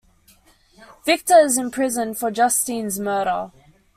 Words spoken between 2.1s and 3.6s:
for Justine's murder.